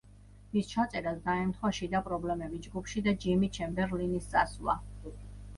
მის 0.53 0.69
ჩაწერას 0.69 1.19
დაემთხვა 1.27 1.71
შიდა 1.79 2.01
პრობლემები 2.07 2.63
ჯგუფში 2.69 3.05
და 3.09 3.15
ჯიმი 3.27 3.53
ჩემბერლინის 3.59 4.31
წასვლა. 4.33 4.81